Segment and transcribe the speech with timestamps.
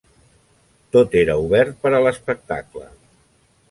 [0.97, 2.93] Tot era obert per a l'espectacle.